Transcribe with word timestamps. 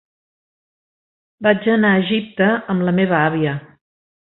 Vaig 1.49 1.69
anar 1.75 1.93
a 1.97 2.01
Egipte 2.07 2.49
amb 2.77 2.89
la 2.91 2.97
meva 3.03 3.21
àvia. 3.21 3.57